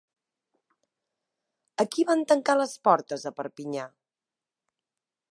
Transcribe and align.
A 1.83 1.85
qui 1.95 2.05
van 2.11 2.23
tancar 2.31 2.55
les 2.61 2.73
portes 2.87 3.27
a 3.31 3.33
Perpinyà? 3.41 3.85